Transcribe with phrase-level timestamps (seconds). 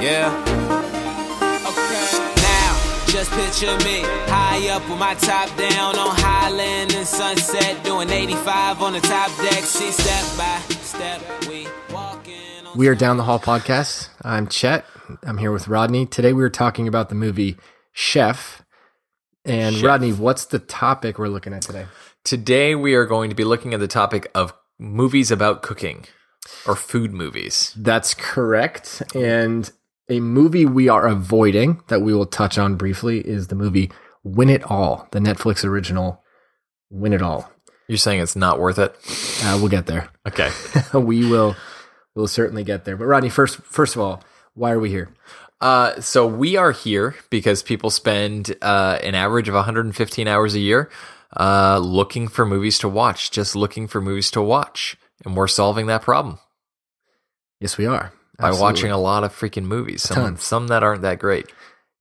[0.00, 0.28] Yeah.
[1.66, 2.04] Okay.
[2.42, 2.70] Now,
[3.06, 8.82] just picture me high up with my top down on Highland and Sunset, doing 85
[8.82, 9.64] on the top deck.
[9.64, 12.66] See, step by step, we walking.
[12.66, 14.08] On We are Down the Hall podcast.
[14.22, 14.84] I'm Chet.
[15.22, 16.06] I'm here with Rodney.
[16.06, 17.56] Today we were talking about the movie
[17.92, 18.62] Chef.
[19.44, 19.84] And Chef.
[19.84, 21.86] Rodney, what's the topic we're looking at today?
[22.24, 26.06] Today we are going to be looking at the topic of movies about cooking
[26.66, 27.72] or food movies.
[27.76, 29.02] That's correct.
[29.14, 29.70] And
[30.08, 33.90] a movie we are avoiding that we will touch on briefly is the movie
[34.22, 36.22] Win It All, the Netflix original
[36.90, 37.50] Win It All.
[37.88, 38.94] You're saying it's not worth it?
[39.44, 40.08] Uh, we'll get there.
[40.26, 40.50] Okay.
[40.94, 41.54] we will
[42.14, 42.96] we'll certainly get there.
[42.96, 44.22] But Rodney, first first of all,
[44.54, 45.10] why are we here?
[45.60, 50.58] Uh, so we are here because people spend uh, an average of 115 hours a
[50.58, 50.90] year
[51.36, 54.96] uh, looking for movies to watch, just looking for movies to watch.
[55.24, 56.38] And we're solving that problem
[57.60, 58.12] Yes, we are.
[58.38, 58.60] by Absolutely.
[58.62, 61.46] watching a lot of freaking movies, some, some that aren't that great.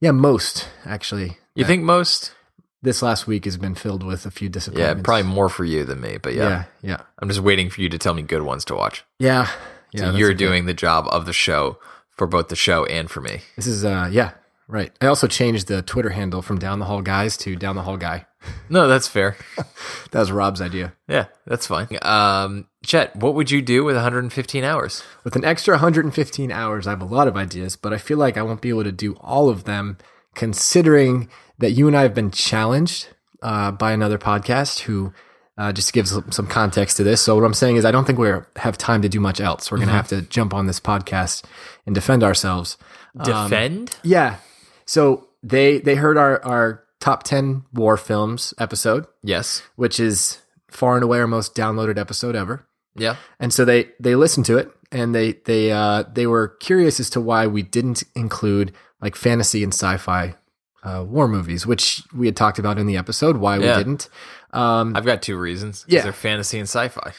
[0.02, 1.38] Yeah, most actually.
[1.56, 2.34] You think most?
[2.81, 4.98] this last week has been filled with a few disappointments.
[5.00, 6.50] Yeah, probably more for you than me, but yeah.
[6.50, 9.06] Yeah, yeah, I'm just waiting for you to tell me good ones to watch.
[9.20, 9.50] yeah.
[9.94, 11.78] yeah So you're doing the job of the show
[12.09, 13.39] for both the show and for me.
[13.56, 14.31] this is uh yeah
[14.67, 14.92] right.
[15.00, 17.95] I also changed the Twitter handle from Down the Hall Guys to Down the Hall
[17.98, 18.26] Guy.
[18.69, 19.38] No, that's fair.
[20.11, 20.94] That was Rob's idea.
[21.08, 21.88] Yeah, that's fine.
[22.03, 25.02] Um, Chet, what would you do with 115 hours?
[25.23, 28.38] With an extra 115 hours, I have a lot of ideas, but I feel like
[28.38, 29.97] I won't be able to do all of them,
[30.36, 33.08] considering that you and I have been challenged
[33.41, 35.14] uh, by another podcast who.
[35.55, 37.21] Uh, just gives some, context to this.
[37.21, 39.69] So what I'm saying is I don't think we have time to do much else.
[39.69, 41.44] We're going to have to jump on this podcast
[41.86, 42.75] and defend ourselves.
[43.23, 43.95] Defend?
[44.02, 44.38] Yeah.
[44.86, 49.62] So they they heard our our top 10 war films episode, yes.
[49.76, 50.40] which is
[50.72, 52.66] far and away our most downloaded episode ever.
[52.95, 53.18] Yeah.
[53.42, 57.10] And so they they listened to it and they they uh they were curious as
[57.12, 60.36] to why we didn't include like fantasy and sci-fi
[60.83, 63.36] uh, war movies, which we had talked about in the episode.
[63.38, 63.77] Why Yeah.
[63.77, 64.10] we didn't.
[64.54, 65.83] Um, I've got two reasons.
[65.89, 66.04] Yeah.
[66.04, 67.11] They're fantasy and sci-fi.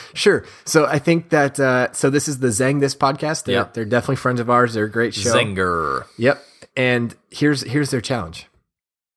[0.14, 0.44] sure.
[0.64, 3.44] So I think that uh, so this is the Zeng this podcast.
[3.44, 3.74] They're, Yep.
[3.74, 4.72] they're definitely friends of ours.
[4.72, 5.34] They're a great show.
[5.34, 6.04] Zinger.
[6.16, 6.42] Yep.
[6.76, 8.46] And here's here's their challenge.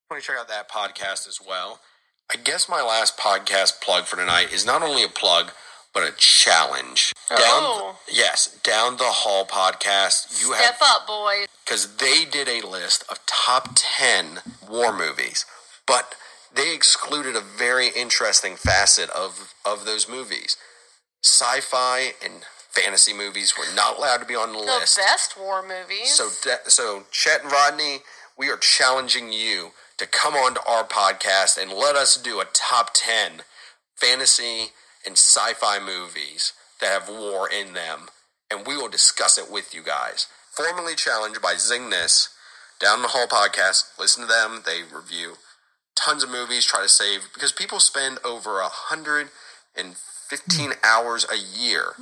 [0.09, 1.79] Want to check out that podcast as well.
[2.31, 5.51] I guess my last podcast plug for tonight is not only a plug,
[5.93, 7.11] but a challenge.
[7.29, 7.95] Oh.
[8.07, 10.39] Down, yes, down the hall podcast.
[10.41, 11.47] You Step have up, boys.
[11.65, 15.45] because they did a list of top ten war movies,
[15.85, 16.15] but
[16.53, 20.55] they excluded a very interesting facet of of those movies.
[21.23, 24.97] Sci-fi and fantasy movies were not allowed to be on the, The list.
[24.97, 26.13] best war movies.
[26.13, 26.29] So,
[26.67, 27.99] so Chet and Rodney,
[28.37, 32.45] we are challenging you to come on to our podcast and let us do a
[32.53, 33.41] top ten
[33.95, 34.71] fantasy
[35.05, 38.07] and sci-fi movies that have war in them,
[38.51, 40.27] and we will discuss it with you guys.
[40.55, 42.29] Formally challenged by Zingness, This,
[42.79, 43.97] Down the Hall podcast.
[43.99, 45.33] Listen to them; they review
[45.95, 46.65] tons of movies.
[46.65, 49.29] Try to save because people spend over a hundred
[49.75, 51.93] and fifteen hours a year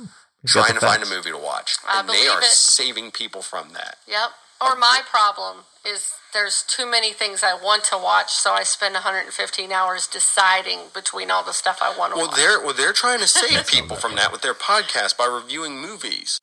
[0.46, 2.44] trying to find a movie to watch, I and they are it.
[2.44, 3.96] saving people from that.
[4.06, 4.30] yep.
[4.60, 8.94] Or my problem is there's too many things I want to watch, so I spend
[8.94, 12.36] 115 hours deciding between all the stuff I want to Well, watch.
[12.36, 16.40] they're well, they're trying to save people from that with their podcast by reviewing movies.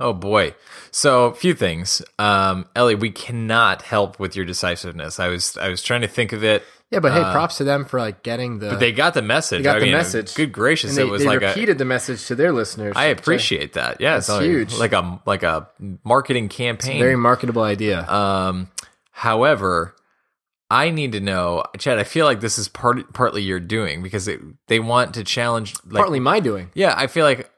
[0.00, 0.54] Oh boy.
[0.90, 2.02] So a few things.
[2.18, 5.20] Um, Ellie, we cannot help with your decisiveness.
[5.20, 6.64] I was I was trying to think of it.
[6.92, 9.60] Yeah, but hey, props to them for like getting the But they got the message.
[9.60, 10.34] they got I the mean, message.
[10.34, 12.92] Good gracious, and they, it was they like a repeated the message to their listeners.
[12.96, 14.00] I appreciate that.
[14.00, 14.74] Yeah, it's like- huge.
[14.76, 15.68] Like a like a
[16.04, 17.00] marketing campaign.
[17.00, 18.06] Very marketable idea.
[18.10, 18.68] Um,
[19.10, 19.94] however,
[20.70, 21.98] I need to know, Chad.
[21.98, 25.74] I feel like this is part partly your doing because it, they want to challenge.
[25.84, 26.70] Like, Partly my doing.
[26.74, 26.94] yeah.
[26.96, 27.50] I feel like.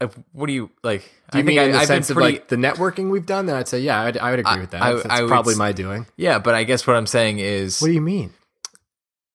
[0.00, 1.02] uh, What do you like?
[1.32, 3.46] Do you I mean in the I've sense of pretty- like the networking we've done?
[3.46, 4.82] Then I'd say yeah, I'd, I would agree I- with that.
[4.82, 6.06] I- That's I would probably s- my doing.
[6.16, 8.32] yeah, but I guess what I'm saying is What do you mean?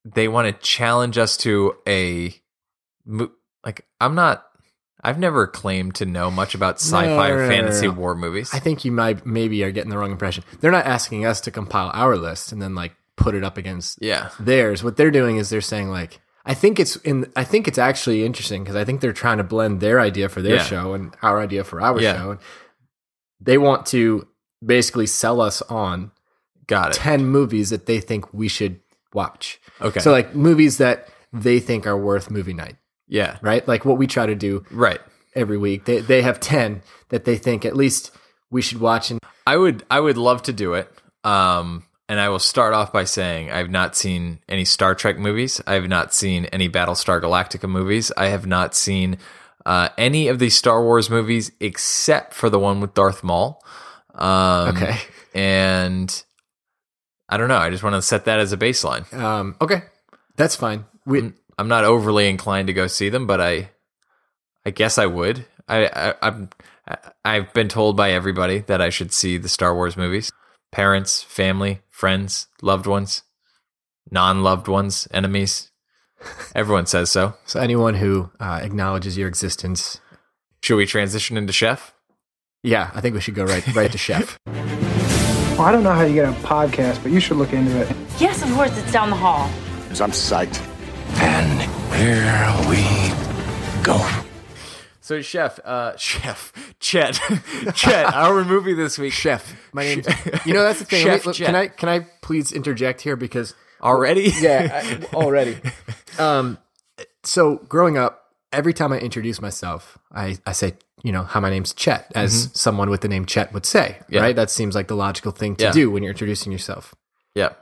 [0.05, 2.33] They want to challenge us to a
[3.63, 3.85] like.
[3.99, 4.45] I'm not.
[5.03, 7.99] I've never claimed to know much about sci-fi No, no, or fantasy no, no.
[7.99, 8.51] war movies.
[8.53, 10.43] I think you might maybe are getting the wrong impression.
[10.59, 13.97] They're not asking us to compile our list and then like put it up against
[14.01, 14.83] yeah, theirs.
[14.83, 18.23] What they're doing is they're saying like I think it's in I think it's actually
[18.23, 20.63] interesting because I think they're trying to blend their idea for their Yeah.
[20.63, 22.13] show and our idea for our Yeah.
[22.17, 22.37] show.
[23.39, 24.27] They want to
[24.63, 26.11] basically sell us on
[26.67, 26.93] got it.
[26.99, 28.79] 10 movies that they think we should
[29.13, 29.59] watch.
[29.79, 29.99] Okay.
[29.99, 32.75] So like movies that they think are worth movie night,
[33.07, 33.65] yeah, right?
[33.67, 34.99] Like what we try to do right.
[35.35, 35.85] every week.
[35.85, 38.11] They they have 10 that they think at least
[38.49, 40.91] we should watch and I would I would love to do it.
[41.23, 45.17] Um and I will start off by saying I have not seen any Star Trek
[45.17, 45.61] movies.
[45.65, 48.11] I have not seen any Battlestar Galactica movies.
[48.17, 49.17] I have not seen
[49.65, 53.63] uh, any of the Star Wars movies except for the one with Darth Maul.
[54.13, 54.97] Um, Okay.
[55.33, 56.23] and
[57.31, 57.57] I don't know.
[57.57, 59.11] I just want to set that as a baseline.
[59.13, 59.83] Um, okay,
[60.35, 60.85] that's fine.
[61.05, 63.69] We I'm, I'm not overly inclined to go see them, but I,
[64.65, 65.45] I guess I would.
[65.67, 66.49] I, I I'm
[66.87, 70.31] I- I've been told by everybody that I should see the Star Wars movies.
[70.71, 73.23] Parents, family, friends, loved ones,
[74.09, 75.71] non-loved ones, enemies.
[76.55, 77.35] Everyone says so.
[77.45, 79.99] so anyone who uh, acknowledges your existence,
[80.61, 81.93] Should we transition into chef?
[82.63, 84.37] yeah, I think we should go right right to chef.
[85.61, 87.95] Well, I don't know how you get a podcast, but you should look into it.
[88.17, 89.47] Yes, of course, it's down the hall.
[89.83, 90.59] Because I'm psyched.
[91.21, 91.61] And
[91.93, 94.03] here we go.
[95.01, 97.19] So, chef, uh, chef, Chet,
[97.75, 100.01] Chet, our movie this week, chef, my name.
[100.47, 101.03] You know that's the thing.
[101.03, 101.45] Chef Let me- Jet.
[101.45, 103.53] can I can I please interject here because
[103.83, 104.33] already.
[104.41, 104.81] yeah,
[105.13, 105.59] I, already.
[106.17, 106.57] Um,
[107.23, 111.49] so growing up, every time I introduce myself, I, I say, you know, hi, my
[111.49, 114.13] name's Chet, as someone with the name Chet would say, Mm-hmm.
[114.13, 114.21] Yeah.
[114.21, 114.35] right?
[114.35, 115.71] That seems like the logical thing to Yeah.
[115.71, 116.93] do when you're introducing yourself.
[117.35, 117.53] Yeah.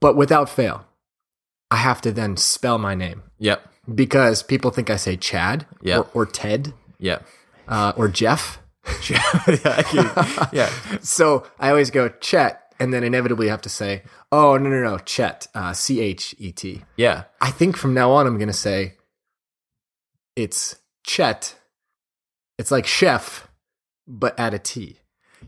[0.00, 0.84] But without fail,
[1.70, 3.66] I have to then spell my name Yep.
[3.94, 5.98] because people think I say Chad Yeah.
[5.98, 7.26] or, or Ted Yep.
[7.68, 8.60] uh, or Jeff.
[9.08, 10.48] yeah.
[10.52, 10.70] yeah.
[11.00, 14.02] So I always go Chet, and then inevitably have to say,
[14.32, 16.82] oh, no, no, no, Chet, uh, C H E T.
[16.96, 17.24] Yeah.
[17.40, 18.94] I think from now on, I'm going to say
[20.36, 21.54] it's Chet.
[22.58, 23.48] It's like chef,
[24.06, 24.98] but add a T.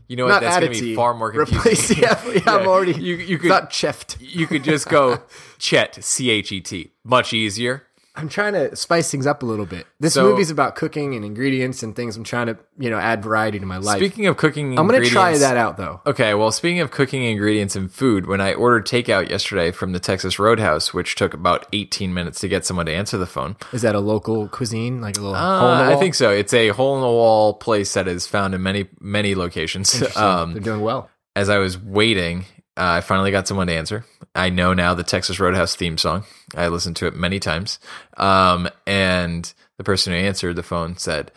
[0.07, 0.41] You know Not what?
[0.41, 1.57] That's going to be far more confusing.
[1.59, 2.25] Replace the F.
[2.45, 2.93] Yeah, I'm already.
[2.93, 4.17] You, you could not cheft.
[4.19, 5.21] you could just go
[5.57, 6.91] Chet C H E T.
[7.03, 7.83] Much easier.
[8.17, 9.85] I'm trying to spice things up a little bit.
[9.99, 12.17] This So- movie's about cooking and ingredients and things.
[12.17, 13.97] I'm trying to, you know, add variety to my life.
[13.99, 16.01] Speaking of cooking, I'm going to try that out though.
[16.05, 19.99] Okay, well, speaking of cooking ingredients and food, when I ordered takeout yesterday from the
[19.99, 23.83] Texas Roadhouse, which took about 18 minutes to get someone to answer the phone, Is
[23.83, 25.35] that a local cuisine, like a little?
[25.35, 26.31] uh, I think so.
[26.31, 30.03] It's a hole in the wall place that is found in many, many locations.
[30.17, 31.09] Um, They're doing well.
[31.35, 32.45] as I was waiting,
[32.77, 34.05] I finally got someone to answer.
[34.35, 36.23] I know now the Texas Roadhouse theme song.
[36.55, 37.79] I listened to it many times.
[38.17, 41.31] Um, and the person who answered the phone said,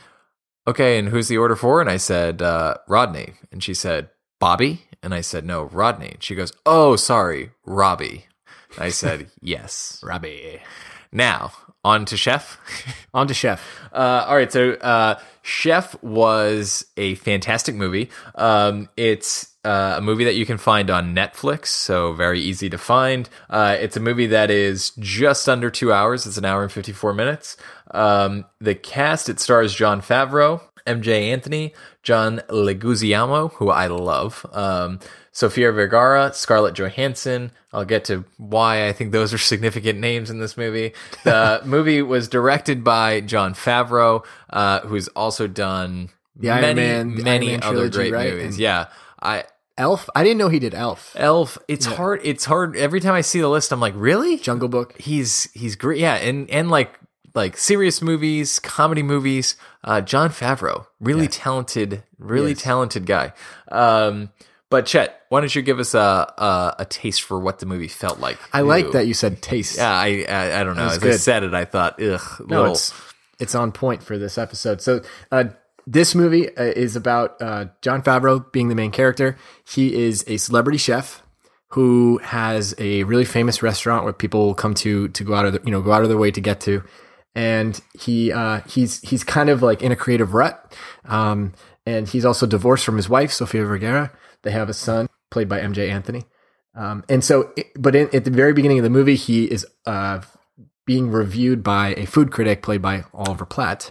[0.69, 1.81] Okay, and who's the order for?
[1.81, 3.32] And I said, uh, Rodney.
[3.50, 4.82] And she said, Bobby?
[5.02, 6.10] And I said, No, Rodney.
[6.10, 8.26] And she goes, Oh, sorry, Robbie.
[8.76, 9.98] And I said, Yes.
[10.02, 10.60] Robbie.
[11.10, 11.52] Now,
[11.82, 12.58] on to Chef.
[13.14, 13.66] On to chef.
[13.92, 18.10] Uh, all right, so uh, Chef was a fantastic movie.
[18.37, 22.79] Um, it's uh, a movie that you can find on Netflix, so very easy to
[22.79, 23.29] find.
[23.49, 26.27] Uh, it's a movie that is just under two hours.
[26.27, 27.57] It's an hour and fifty four minutes.
[27.93, 34.47] Um, the cast it stars Jon Favreau, Emjay Anthony, John Leguizamo, who I love.
[34.53, 34.99] Um,
[35.33, 37.53] Sofia Vergara, Scarlett Johansson.
[37.73, 40.93] I'll get to why I think those are significant names in this movie.
[41.25, 47.23] The movie was directed by Jon Favreau, uh, who's also done The Iron many, Man-
[47.23, 48.31] many other trilogy, great right?
[48.33, 48.55] movies.
[48.55, 48.87] And- Yeah,
[49.22, 49.44] I
[49.78, 50.11] Elf.
[50.14, 51.14] I didn't know he did Elf.
[51.17, 51.56] Elf.
[51.69, 52.20] It's hard.
[52.22, 52.76] It's hard.
[52.76, 54.37] Every time I see the list, I'm like, really?
[54.37, 54.94] Jungle Book.
[55.00, 55.99] he's he's great.
[56.00, 56.99] Yeah, and and like
[57.34, 59.56] like serious movies, comedy movies.
[59.82, 63.32] Uh, Jon Favreau, really talented, really talented guy.
[63.70, 64.31] Um,
[64.69, 65.99] but Chet, why don't you give us a,
[66.37, 68.38] a a taste for what the movie felt like?
[68.52, 69.78] I like that you said taste.
[69.78, 70.87] Yeah, I I, I don't know.
[70.87, 72.93] As I said it, I thought, ugh, No, little- it's
[73.38, 74.82] it's on point for this episode.
[74.82, 75.00] So
[75.33, 75.45] uh,
[75.90, 79.37] this movie uh, is about uh, Jon Favreau being the main character.
[79.68, 81.23] He is a celebrity chef
[81.70, 85.61] who has a really famous restaurant where people come to to go out of the,
[85.64, 86.85] you know go out of their way to get to,
[87.35, 90.73] and he uh, he's he's kind of like in a creative rut,
[91.06, 91.52] um,
[91.85, 94.12] and he's also divorced from his wife Sofia Vergara.
[94.42, 96.23] They have a son played by Emjay Anthony.
[96.76, 100.20] Um, and so, but in, at the very beginning of the movie, he is uh,
[100.87, 103.90] being reviewed by a food critic played by Oliver Platt.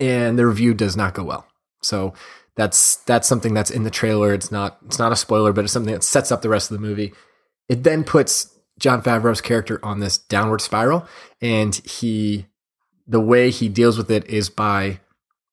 [0.00, 1.46] And the review does not go well.
[1.82, 2.14] So
[2.56, 4.34] that's that's something that's in the trailer.
[4.34, 6.76] It's not it's not a spoiler, but it's something that sets up the rest of
[6.76, 7.12] the movie.
[7.68, 11.06] It then puts Jon Favreau's character on this downward spiral,
[11.40, 12.46] and he
[13.06, 15.00] the way he deals with it is by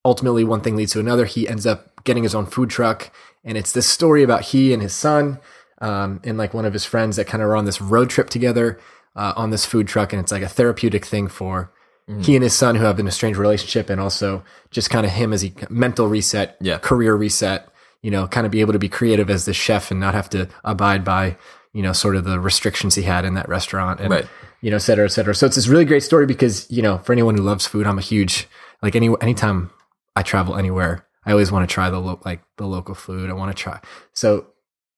[0.05, 1.25] ultimately one thing leads to another.
[1.25, 3.11] He ends up getting his own food truck,
[3.43, 5.39] and it's this story about he and his son
[5.79, 8.29] um, and like one of his friends that kind of are on this road trip
[8.29, 8.79] together
[9.15, 11.71] uh, on this food truck, and it's like a therapeutic thing for
[12.09, 12.23] Mm.
[12.23, 15.33] he and his son who have an estranged relationship, and also just kind of him
[15.33, 16.77] as a mental reset, Yeah.
[16.77, 17.67] career reset.
[18.01, 20.29] You know, kind of be able to be creative as the chef and not have
[20.29, 21.35] to abide by
[21.73, 24.25] you know sort of the restrictions he had in that restaurant, and Right.
[24.61, 25.35] you know, et cetera, et cetera.
[25.35, 27.97] So it's this really great story because, you know, for anyone who loves food, I'm
[27.97, 28.47] a huge,
[28.81, 29.69] like any, anytime
[30.15, 33.29] I travel anywhere, I always want to try the, lo- like the local food.
[33.29, 33.79] I want to try.
[34.13, 34.47] So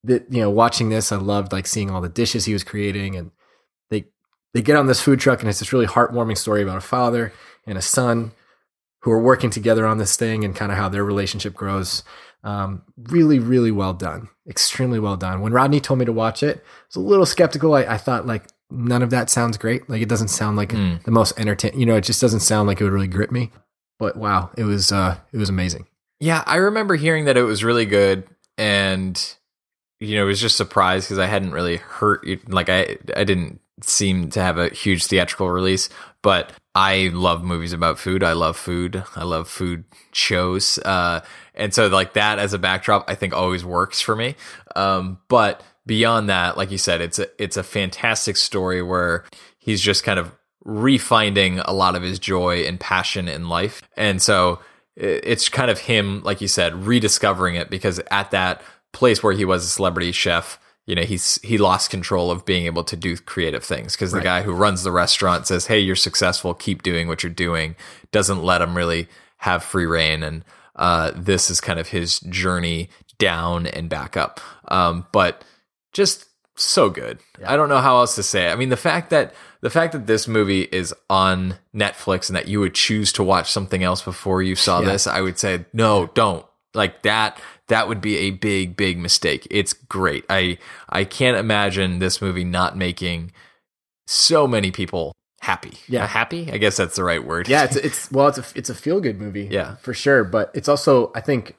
[0.03, 3.15] the, you know, watching this, I loved like seeing all the dishes he was creating
[3.17, 3.31] and
[4.53, 7.31] they, get on this food truck and it's this really heartwarming story about a father
[7.65, 8.31] and a son
[9.01, 12.03] who are working together on this thing and kind of how their relationship grows.
[12.43, 14.29] Um, really, really well done.
[14.47, 15.41] Extremely well done.
[15.41, 17.73] When Rodney told me to watch it, I was a little skeptical.
[17.75, 19.89] I, I thought like none of that sounds great.
[19.89, 21.03] Like it doesn't sound like Mm.
[21.03, 21.79] the most entertaining.
[21.79, 23.51] You know, it just doesn't sound like it would really grip me.
[23.99, 25.85] But wow, it was uh, it was amazing.
[26.21, 28.23] Yeah, I remember hearing that it was really good,
[28.57, 29.21] and
[29.99, 33.59] you know, it was just surprised because I hadn't really heard like I I didn't
[33.83, 35.89] seem to have a huge theatrical release,
[36.21, 38.23] but I love movies about food.
[38.23, 39.03] I love food.
[39.15, 41.21] I love food shows, uh,
[41.55, 44.35] and so like that as a backdrop, I think always works for me.
[44.75, 49.25] Um, but beyond that, like you said, it's a it's a fantastic story where
[49.57, 50.31] he's just kind of
[50.65, 54.59] refinding a lot of his joy and passion in life, and so
[54.95, 59.45] it's kind of him, like you said, rediscovering it because at that place where he
[59.45, 60.59] was a celebrity chef,
[60.89, 64.21] you know, he's he lost control of being able to do creative things because the
[64.21, 66.55] guy who runs the restaurant says, "Hey, you're successful.
[66.55, 67.75] Keep doing what you're doing."
[68.11, 70.43] Doesn't let him really have free reign, and
[70.75, 74.39] uh, this is kind of his journey down and back up.
[74.69, 75.45] Um, but
[75.93, 77.19] just so good.
[77.45, 78.51] I don't know how else to say it.
[78.51, 82.47] I mean, the fact that the fact that this movie is on Netflix and that
[82.47, 84.87] you would choose to watch something else before you saw Yeah.
[84.93, 86.47] this, I would say no, don't.
[86.73, 89.47] Like that that would be a big big mistake.
[89.49, 90.25] It's great.
[90.29, 90.57] I
[90.89, 93.31] I can't imagine this movie not making
[94.07, 95.73] so many people happy.
[95.87, 96.03] Yeah.
[96.03, 96.51] Uh, happy?
[96.51, 97.47] I guess that's the right word.
[97.47, 99.47] Yeah, it's it's well, it's a it's a feel good movie.
[99.49, 99.75] Yeah.
[99.77, 100.23] for sure.
[100.23, 101.55] But it's also I think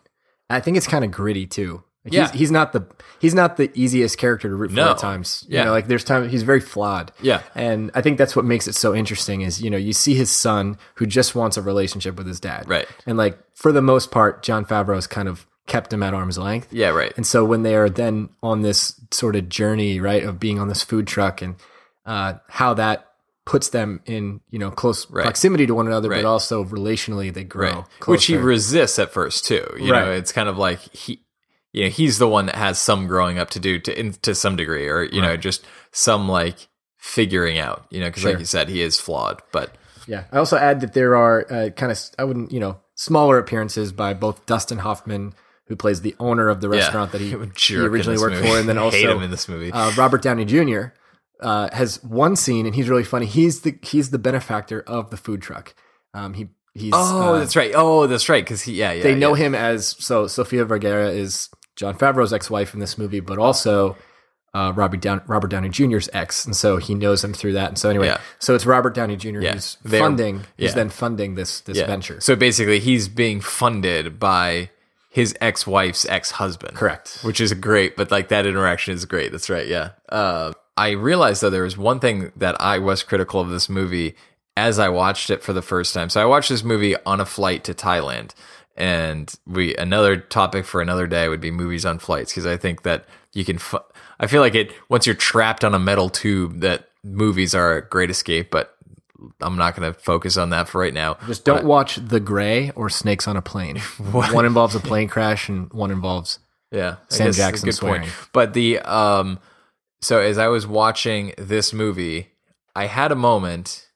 [0.48, 1.82] I think it's kind of gritty too.
[2.04, 2.30] Like Yeah.
[2.30, 2.86] he's, he's not the
[3.20, 4.90] he's not the easiest character to root for No.
[4.90, 5.44] at times.
[5.48, 5.64] You Yeah.
[5.66, 7.12] know, like there's times he's very flawed.
[7.22, 7.42] Yeah.
[7.54, 9.42] and I think that's what makes it so interesting.
[9.42, 12.68] Is you know you see his son who just wants a relationship with his dad.
[12.68, 12.88] Right.
[13.06, 16.68] and like for the most part, Jon Favreau's kind of kept him at arm's length.
[16.72, 17.12] Yeah, right.
[17.16, 20.68] And so when they are then on this sort of journey, right, of being on
[20.68, 21.54] this food truck and
[22.04, 23.06] uh, how that
[23.46, 25.22] puts them in, you know, close Right.
[25.24, 26.22] proximity to one another, Right.
[26.22, 27.70] but also relationally they grow.
[27.72, 31.22] right which he resists at first too you know it's kind of like he
[31.72, 34.34] you know he's the one that has some growing up to do to in, to
[34.34, 38.32] some degree or you know just some like figuring out you know because Sure.
[38.32, 39.74] like you said he is flawed but
[40.06, 40.24] Yeah.
[40.32, 43.92] I also add that there are uh, kind of, I wouldn't, you know, smaller appearances
[43.92, 45.34] by both Dustin Hoffman,
[45.70, 48.48] who plays the owner of the restaurant that he, he originally worked movie.
[48.48, 50.86] for, and then also in this movie uh, Robert Downey Jr.
[51.40, 53.24] Uh, has one scene, and he's really funny.
[53.24, 55.74] He's the he's the benefactor of the food truck.
[56.12, 59.14] Um, he he's oh uh, that's right oh that's right because he yeah yeah they
[59.14, 59.46] know yeah.
[59.46, 63.96] him as so Sofia Vergara is Jon Favreau's ex-wife in this movie, but also
[64.52, 67.68] uh, Robert Down Robert Downey Jr.'s ex, and so he knows him through that.
[67.68, 68.20] And so anyway, Yeah.
[68.40, 69.40] so it's Robert Downey Jr.
[69.40, 69.52] Yeah.
[69.52, 70.74] who's funding, who's yeah.
[70.74, 71.86] then funding this this Yeah.
[71.86, 72.20] venture.
[72.20, 74.70] so basically he's being funded by
[75.12, 76.76] his ex-wife's ex-husband.
[76.76, 77.18] Correct.
[77.22, 79.32] which is great but like that interaction is great.
[79.32, 79.90] That's right yeah.
[80.08, 84.14] Uh, i realized though there was one thing that i was critical of this movie
[84.56, 86.08] as i watched it for the first time.
[86.10, 88.34] So i watched this movie on a flight to thailand
[88.76, 92.82] and we another topic for another day would be movies on flights because i think
[92.82, 93.78] that you can fu-
[94.20, 97.82] i feel like it once you're trapped on a metal tube that movies are a
[97.88, 98.76] great escape but
[99.40, 102.70] i'm not going to focus on that for right now Just don't watch The Grey
[102.70, 103.78] or Snakes on a Plane.
[104.12, 106.38] one involves a plane crash, and one involves
[106.70, 108.08] Yeah, I Sam Jackson swearing.
[108.32, 109.38] But the um,
[110.00, 112.28] so as I was watching this movie,
[112.74, 113.88] I had a moment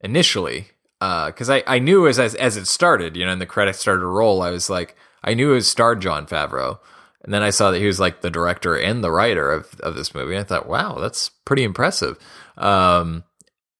[0.00, 0.68] initially
[0.98, 4.00] because I I knew as, as as it started, you know, and the credits started
[4.00, 4.42] to roll.
[4.42, 6.78] I was like, I knew it was starred Jon Favreau,
[7.24, 9.94] and then I saw that he was like the director and the writer of of
[9.94, 10.38] this movie.
[10.38, 12.18] I thought, wow, that's pretty impressive.
[12.56, 13.24] Um,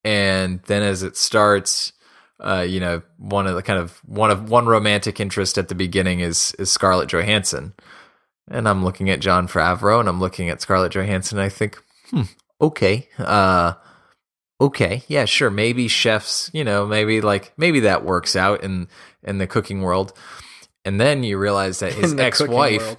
[0.05, 1.93] and then as it starts.
[2.43, 5.75] Uh, you know, one of the kind of one of one romantic interest at the
[5.75, 7.75] beginning is is Scarlett Johansson,
[8.51, 11.77] and I'm looking at Jon Favreau and I'm looking at Scarlett Johansson and I think,
[12.11, 12.23] hmm,
[12.59, 13.75] okay, uh,
[14.61, 18.89] okay, yeah, sure, maybe chefs, you know, maybe like maybe that works out in
[19.23, 20.13] in the cooking world,
[20.85, 22.97] and then you realize that his In the cooking ex-wife.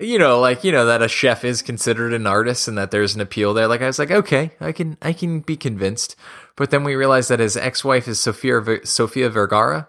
[0.00, 3.14] You know, like you know that a chef is considered an artist, and that there's
[3.14, 3.68] an appeal there.
[3.68, 6.16] Like I was like, okay, I can, I can be convinced.
[6.56, 9.88] But then we realized that his ex-wife is Sofia Ver- Sofia Vergara.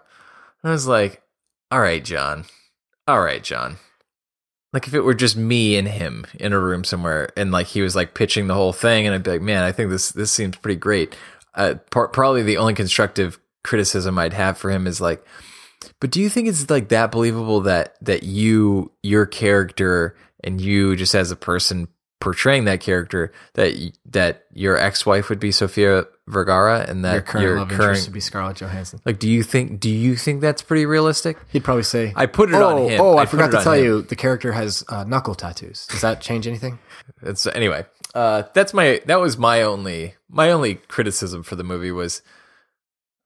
[0.62, 1.22] And I was like,
[1.70, 2.44] all right, John,
[3.06, 3.76] all right, John.
[4.72, 7.80] Like if it were just me and him in a room somewhere, and like he
[7.80, 10.32] was like pitching the whole thing, and I'd be like, man, I think this this
[10.32, 11.16] seems pretty great.
[11.54, 15.24] Uh, par- probably the only constructive criticism I'd have for him is like,
[16.00, 20.96] but do you think it's like that believable that that you your character and you
[20.96, 21.88] just as a person
[22.24, 23.74] portraying that character that
[24.06, 28.04] that your ex-wife would be Sofia Vergara and that your current your love current interest
[28.06, 28.98] to be Scarlett Johansson.
[29.04, 31.36] like do you think do you think that's pretty realistic?
[31.52, 33.00] He'd probably say, I put it oh, on him.
[33.00, 35.86] Oh, I, I forgot to tell him." you, the character has uh, knuckle tattoos.
[35.88, 36.78] Does that change anything?
[37.20, 37.84] It's anyway.
[38.14, 42.22] Uh, that's my that was my only my only criticism for the movie was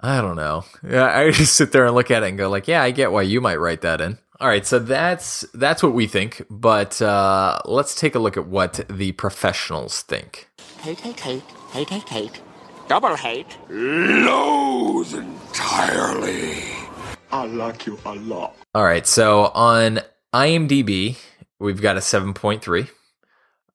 [0.01, 0.65] I don't know.
[0.89, 3.13] Yeah, I just sit there and look at it and go like, yeah, I get
[3.13, 4.19] why you might write that in.
[4.41, 8.47] All right, so that's that's what we think, but uh, let's take a look at
[8.47, 10.49] what the professionals think.
[10.81, 12.41] Hate, hate, hate, hate, hate, hate.
[12.87, 13.59] Double hate.
[13.69, 16.63] Loathe entirely.
[17.33, 18.55] I like you a lot.
[18.75, 20.01] All right, so on
[20.33, 21.19] IMDb,
[21.59, 22.89] we've got a 7.3.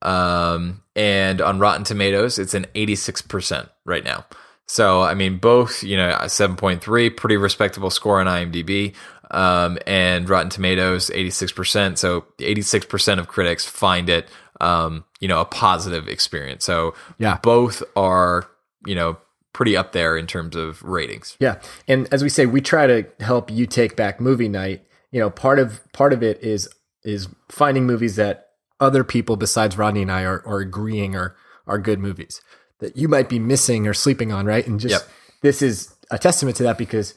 [0.02, 4.26] Um, and on Rotten Tomatoes, it's an 86% right now.
[4.68, 8.94] So, I mean, both, you know, 7.3, pretty respectable score on IMDb.
[9.32, 11.98] Um, and Rotten Tomatoes, 86%.
[11.98, 14.30] So 86% of critics find it,
[14.62, 16.64] um, you know, a positive experience.
[16.66, 17.40] So Yeah.
[17.42, 18.48] both are,
[18.86, 19.18] you know,
[19.54, 21.36] pretty up there in terms of ratings.
[21.40, 24.84] Yeah, and as we say, we try to help you take back movie night.
[25.12, 26.68] You know, part of part of it is
[27.04, 28.48] is finding movies that
[28.80, 31.36] other people besides Rodney and I are, are agreeing are
[31.68, 32.42] are good movies
[32.84, 34.66] that you might be missing or sleeping on, right?
[34.68, 35.10] And just Yep.
[35.42, 37.16] this is a testament to that because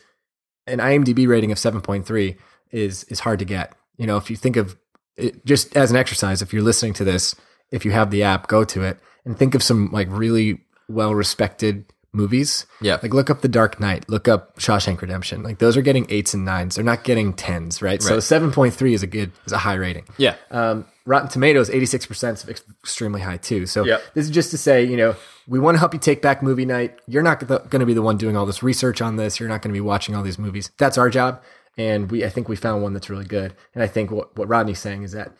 [0.66, 2.36] an IMDb rating of seven point three
[2.70, 3.74] is is hard to get.
[3.98, 4.76] You know, if you think of
[5.16, 7.34] it just as an exercise, if you're listening to this,
[7.70, 11.14] if you have the app, go to it and think of some like really well
[11.14, 11.84] respected
[12.16, 12.66] movies.
[12.80, 12.98] Yeah.
[13.02, 15.42] Like look up The Dark Knight, look up Shawshank Redemption.
[15.42, 16.74] Like those are getting eights and nines.
[16.74, 18.02] They're not getting tens, right?
[18.02, 20.06] So seven point three is a good is a high rating.
[20.18, 20.34] Yeah.
[20.50, 23.66] Um, Rotten Tomatoes, 86% is extremely high too.
[23.66, 24.02] So Yep.
[24.14, 25.14] this is just to say, you know,
[25.46, 26.98] we want to help you take back movie night.
[27.06, 29.38] You're not going to be the one doing all this research on this.
[29.38, 30.72] You're not going to be watching all these movies.
[30.78, 31.40] That's our job.
[31.78, 33.54] And we, I think we found one that's really good.
[33.72, 35.30] And I think what, what Rodney's saying is that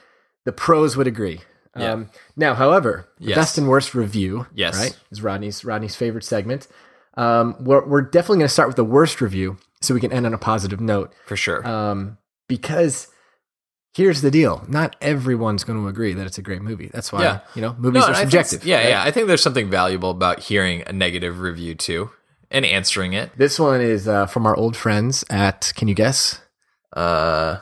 [0.45, 1.41] the pros would agree.
[1.79, 1.93] Yeah.
[1.93, 3.37] Um, now, however, the Yes.
[3.37, 4.77] best and worst review, Yes.
[4.77, 6.69] right, is Rodney's Rodney's favorite segment.
[7.15, 10.27] Um, we're, we're definitely going to start with the worst review so we can end
[10.27, 11.67] on a positive note For sure.
[11.67, 12.19] um,
[12.49, 13.09] because
[13.95, 16.91] here's the deal: not everyone's going to agree that it's a great movie.
[16.93, 17.41] That's why Yeah.
[17.55, 18.65] you know movies No, are subjective.
[18.67, 18.89] yeah, right?
[18.91, 19.03] yeah.
[19.03, 22.11] I think there's something valuable about hearing a negative review too
[22.51, 23.31] and answering it.
[23.39, 25.73] This one is uh, from our old friends at.
[25.75, 26.41] Can you guess?
[26.93, 27.59] Uh,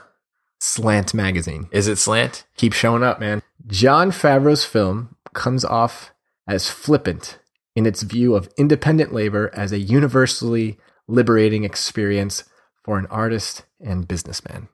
[0.61, 1.69] Slant Magazine.
[1.73, 2.45] is it slant?
[2.57, 3.43] Keep showing up, man.
[3.67, 6.13] Jon Favreau's film comes off
[6.47, 7.39] as flippant
[7.75, 12.45] in its view of independent labor as a universally liberating experience
[12.85, 14.69] for an artist and businessman.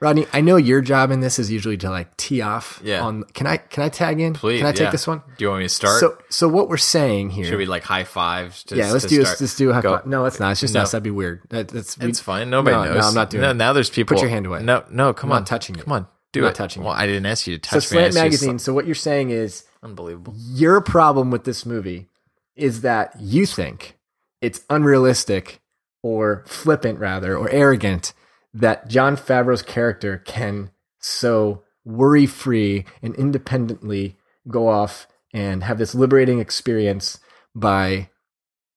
[0.00, 2.80] Rodney, I know your job in this is usually to like tee off.
[2.84, 3.02] Yeah.
[3.02, 4.32] On can I can I tag in?
[4.32, 4.58] Please.
[4.58, 4.90] Can I take yeah.
[4.90, 5.22] this one?
[5.36, 5.98] Do you want me to start?
[5.98, 7.46] So so what we're saying here.
[7.46, 8.52] Should we like high five?
[8.52, 9.40] Just yeah, let's to do start?
[9.40, 9.96] let's do a high Go.
[9.96, 10.06] five.
[10.06, 10.52] No, it's not.
[10.52, 10.82] It's just No.
[10.82, 10.92] us.
[10.92, 11.42] That'd be weird.
[11.50, 12.48] That, that's we- It's fine.
[12.48, 13.02] Nobody No, knows.
[13.02, 13.54] No, I'm not doing No, it.
[13.54, 14.14] now there's people.
[14.16, 14.62] Put your hand away.
[14.62, 15.82] No, no, come I'm on, not touching you.
[15.82, 16.54] Come on, do I'm it.
[16.54, 16.92] touching Well.
[16.94, 17.98] I didn't ask you to touch me.
[17.98, 18.58] I Slant asked you to Magazine.
[18.58, 20.34] sl- So what you're saying is Unbelievable.
[20.36, 22.08] your problem with this movie
[22.56, 23.96] is that you think
[24.40, 25.60] it's unrealistic
[26.02, 28.12] or flippant rather or arrogant
[28.54, 34.16] that Jon Favreau's character can so worry-free and independently
[34.48, 37.18] go off and have this liberating experience
[37.54, 38.10] by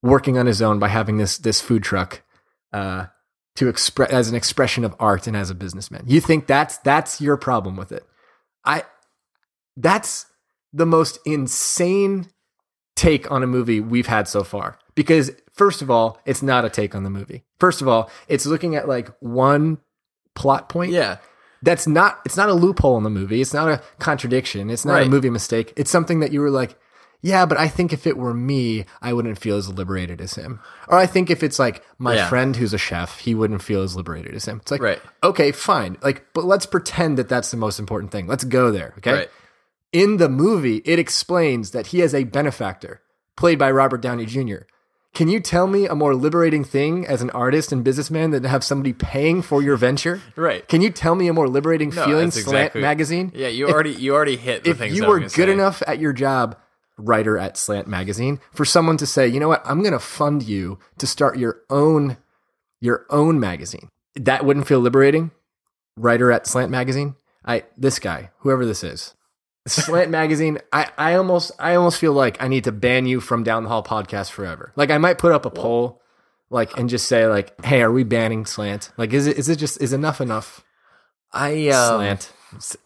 [0.04, 2.22] working on his own by having this this food truck
[2.74, 3.06] uh,
[3.56, 6.04] to express as an expression of art and as a businessman.
[6.06, 8.06] You think that's that's your problem with it.
[8.66, 8.84] I
[9.76, 10.26] that's
[10.74, 12.28] the most insane
[12.96, 14.78] take on a movie we've had so far.
[14.96, 17.44] Because first of all, it's not a take on the movie.
[17.60, 19.80] First of all, it's looking at like one
[20.36, 20.92] plot point.
[20.92, 21.18] Yeah,
[21.62, 23.42] That's not it's not a loophole in the movie.
[23.42, 24.70] It's not a contradiction.
[24.70, 25.74] It's not a movie mistake.
[25.76, 26.78] It's something that you were like,
[27.22, 30.60] yeah, but I think if it were me, I wouldn't feel as liberated as him.
[30.88, 32.30] Or I think if it's like my Yeah.
[32.30, 34.58] friend who's a chef, he wouldn't feel as liberated as him.
[34.62, 35.02] It's like, Right.
[35.24, 35.98] okay, fine.
[36.02, 38.28] Like, but let's pretend that that's the most important thing.
[38.28, 38.94] Let's go there.
[38.98, 39.30] Okay right.
[39.94, 43.02] in the movie, it explains that he has a benefactor
[43.36, 44.64] played by Robert Downey Jr.
[45.14, 48.48] Can you tell me a more liberating thing as an artist and businessman than to
[48.50, 50.22] have somebody paying for your venture?
[50.38, 50.66] Right.
[50.70, 53.32] Can you tell me a more liberating No, feeling, Slant exactly- Magazine?
[53.36, 55.52] Yeah, you If- already you already hit the If you were good say.
[55.52, 56.56] enough at your job,
[57.02, 60.44] writer at Slant Magazine, for someone to say, you know what, I'm going to fund
[60.44, 62.18] you to start your own
[62.80, 65.32] your own magazine, that wouldn't feel liberating.
[65.98, 69.14] Writer at Slant Magazine, I this guy, whoever this is,
[69.68, 73.44] Slant Magazine, I, I almost I almost feel like I need to ban you from
[73.44, 74.72] Down the Hall podcast forever.
[74.76, 76.02] Like I might put up a poll,
[76.50, 78.92] like and just say like, hey, are we banning Slant?
[78.98, 80.64] Like, is it is it just is enough enough?
[81.32, 82.32] I um, Slant.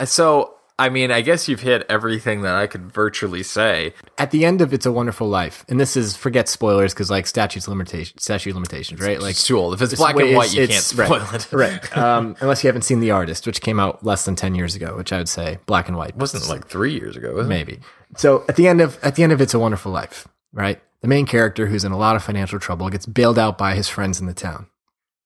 [0.05, 3.93] So I mean, I guess you've hit everything that I could virtually say.
[4.17, 7.27] at the end of It's a Wonderful Life, and this is forget spoilers because like
[7.27, 9.21] statutes limitation statute limitations, right?
[9.21, 9.73] Like It's too old.
[9.73, 11.47] If it's, it's black and white, you can't spoil right, it.
[11.53, 11.97] right?
[11.97, 14.97] Um, unless you haven't seen The Artist, which came out less than ten years ago,
[14.97, 17.49] which I would say black and white wasn't like three years ago, was it?
[17.49, 17.79] maybe.
[18.17, 20.81] So at the end of at the end of It's a Wonderful Life, right?
[20.99, 23.87] The main character who's in a lot of financial trouble gets bailed out by his
[23.87, 24.67] friends in the town.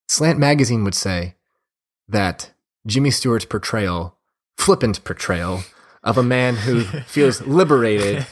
[0.07, 1.35] Slant Magazine would say
[2.07, 2.51] that
[2.85, 4.17] Jimmy Stewart's portrayal,
[4.59, 5.61] flippant portrayal
[6.03, 8.25] of a man who feels liberated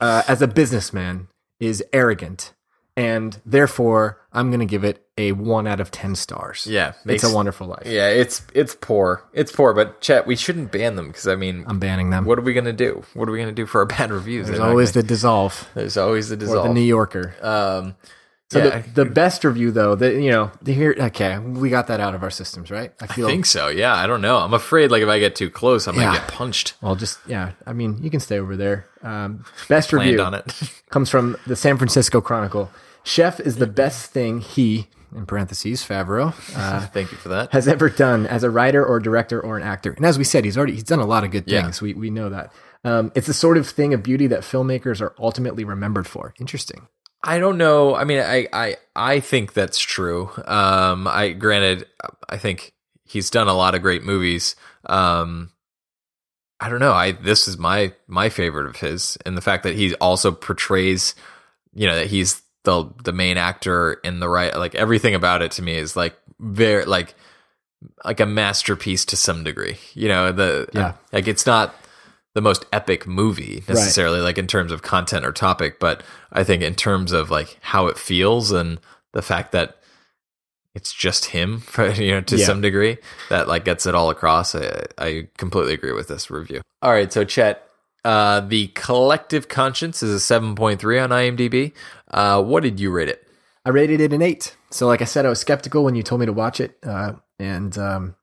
[0.00, 1.28] uh, as a businessman,
[1.60, 2.52] is arrogant
[2.96, 6.66] and therefore I'm going to give it a one out of ten stars.
[6.66, 7.82] Yeah, it's a wonderful life.
[7.86, 9.24] Yeah, it's it's poor.
[9.32, 12.24] It's poor, but Chet, we shouldn't ban them because I mean, I'm banning them.
[12.24, 13.04] what are we gonna do?
[13.14, 14.46] What are we gonna do for our bad reviews?
[14.46, 16.68] There's They're always gonna- the dissolve there's always the or dissolve.
[16.68, 17.34] the New Yorker.
[17.42, 17.94] um,
[18.50, 21.86] So yeah, the, the best review though, that you know, the here okay, we got
[21.88, 22.92] that out of our systems, right?
[23.00, 23.68] I I think so.
[23.68, 24.36] Yeah, I don't know.
[24.36, 26.12] I'm afraid like if I get too close, I might Yeah.
[26.14, 26.74] get punched.
[26.82, 27.52] well, just yeah.
[27.66, 28.86] I mean, you can stay over there.
[29.02, 30.52] Um, best review on it.
[30.90, 32.70] comes from the San Francisco Chronicle.
[33.02, 37.52] Chef is the best thing he, in parentheses, Favreau, uh, Thank you for that.
[37.52, 39.92] has ever done as a writer or director or an actor.
[39.92, 41.62] And as we said, he's already he's done a lot of good Yeah.
[41.62, 41.80] things.
[41.82, 42.52] We we know that.
[42.84, 46.34] Um, it's the sort of thing of beauty that filmmakers are ultimately remembered for.
[46.38, 46.86] Interesting.
[47.26, 47.94] I don't know.
[47.94, 50.30] I mean, I I I think that's true.
[50.44, 51.86] Um, I granted,
[52.28, 52.72] I think
[53.04, 54.56] he's done a lot of great movies.
[54.86, 55.50] Um,
[56.60, 56.92] I don't know.
[56.92, 61.14] I this is my my favorite of his, and the fact that he also portrays,
[61.74, 64.54] you know, that he's the the main actor in the right.
[64.56, 67.14] Like everything about it to me is like very like
[68.04, 69.78] like a masterpiece to some degree.
[69.94, 70.92] You know, the Yeah.
[71.12, 71.74] like it's not
[72.34, 76.62] the most epic movie necessarily like in terms of content or topic but i think
[76.62, 78.80] in terms of like how it feels and
[79.12, 79.78] the fact that
[80.74, 82.46] it's just him for, you know to Yeah.
[82.46, 86.60] some degree that like gets it all across I, I completely agree with this review
[86.82, 87.68] all right so chet
[88.04, 91.72] uh the collective conscience is a 7.3 on imdb
[92.10, 93.20] uh what did you rate it
[93.66, 94.54] I rated it an eight.
[94.70, 97.14] So, like I said, I was skeptical when you told me to watch it, uh,
[97.38, 98.14] and um,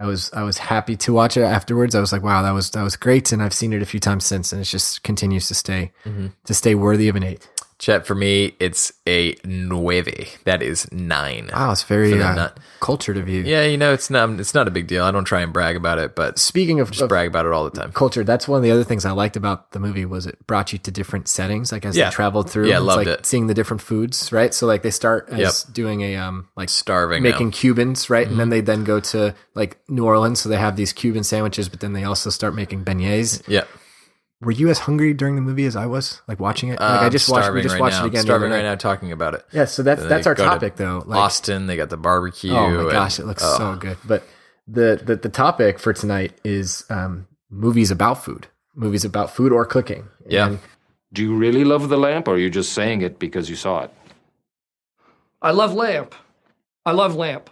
[0.00, 1.94] I was I was happy to watch it afterwards.
[1.94, 3.98] I was like, wow, that was that was great, and I've seen it a few
[3.98, 6.28] times since, and it just continues to stay mm-hmm.
[6.44, 7.48] to stay worthy of an eight.
[7.78, 12.58] Chet for me it's a nueve that is nine Wow, it's very uh, nut.
[12.80, 13.42] cultured of you.
[13.42, 15.76] yeah you know it's not it's not a big deal i don't try and brag
[15.76, 18.48] about it but Speaking of, just of brag about it all the time culture, that's
[18.48, 20.90] one of the other things I liked about the movie was it brought you to
[20.90, 22.06] different settings, like as Yeah.
[22.10, 22.68] they traveled through.
[22.68, 23.26] Yeah, loved like it.
[23.26, 24.52] Seeing the different foods, right?
[24.54, 25.74] So like they start as Yep.
[25.74, 27.52] doing a um like starving making now.
[27.52, 28.24] Cubans, right?
[28.26, 28.32] Mm-hmm.
[28.32, 31.68] And then they then go to like New Orleans, so they have these Cuban sandwiches,
[31.68, 33.42] but then they also start making beignets.
[33.48, 33.64] Yeah,
[34.40, 36.78] Were you as hungry during the movie as I was, like watching it?
[36.78, 38.04] Like I I'm just watched, we starving just right watched now.
[38.04, 38.20] it again.
[38.20, 39.44] the Starving right now, talking about it.
[39.52, 41.02] Yeah, so that's Then that's our go to topic though.
[41.04, 42.52] Like, Austin, they got the barbecue.
[42.52, 43.58] oh my and- gosh, it looks oh.
[43.58, 43.96] so good.
[44.04, 44.22] But
[44.68, 48.46] the, the the topic for tonight is um, movies about food,
[48.76, 50.06] movies about food or cooking.
[50.28, 50.46] Yeah.
[50.48, 50.58] And
[51.12, 53.82] Do you really love the lamp, or are you just saying it because you saw
[53.84, 53.90] it?
[55.42, 56.14] I love lamp.
[56.86, 57.50] I love lamp.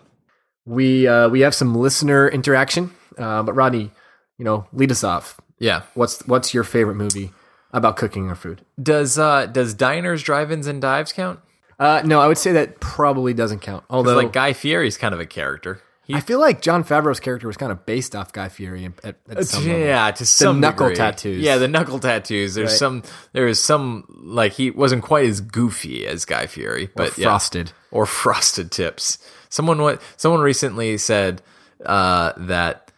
[0.65, 2.93] we uh, we have some listener interaction.
[3.19, 3.91] Uh, but Rodney,
[4.39, 5.41] you know, lead us off.
[5.59, 5.83] Yeah.
[5.95, 7.33] What's what's your favorite movie
[7.73, 8.63] about cooking or food?
[8.83, 11.41] Does uh does diners, drive-ins, and dives count?
[11.79, 13.85] Uh, no, I would say that probably doesn't count.
[13.91, 15.81] Although like Guy Fieri's kind of a character.
[16.05, 19.17] He, I feel like Jon Favreau's character was kind of based off Guy Fieri at,
[19.29, 19.81] at some level.
[19.81, 20.97] yeah, to some knuckle degree.
[20.97, 21.43] tattoos.
[21.43, 22.55] Yeah, the knuckle tattoos.
[22.55, 22.79] There's Right.
[22.79, 23.03] some.
[23.33, 27.27] There is some like he wasn't quite as goofy as Guy Fieri, Or but yeah.
[27.27, 27.73] frosted.
[27.91, 29.19] or frosted tips.
[29.49, 31.43] Someone wa- someone recently said
[31.85, 32.93] uh, that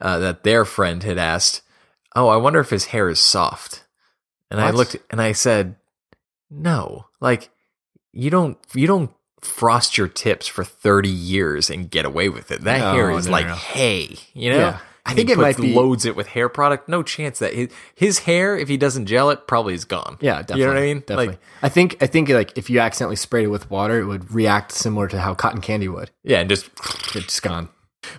[0.00, 1.62] uh, that their friend had asked,
[2.16, 3.84] "Oh, I wonder if his hair is soft."
[4.50, 5.76] And I looked and I said,
[6.50, 7.50] "No, like
[8.12, 12.62] you don't you don't frost your tips for 30 years and get away with it.
[12.62, 13.54] That No, hair is no, like no.
[13.54, 14.78] hay, you know?" Yeah.
[15.04, 16.88] I think it might be- loads it with hair product.
[16.88, 20.16] No chance that his his hair, if he doesn't gel it, probably is gone.
[20.20, 20.60] Yeah, definitely.
[20.60, 20.98] You know what I mean?
[21.00, 21.26] Definitely.
[21.26, 24.32] Like, I think I think like if you accidentally sprayed it with water, it would
[24.32, 26.12] react similar to how cotton candy would.
[26.22, 26.70] yeah, and just
[27.16, 27.68] It's gone.